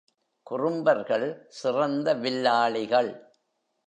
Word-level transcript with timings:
குறும்பர்கள் 0.43 1.45
சிறந்த 1.47 2.13
வில்லாளிகள். 2.13 3.33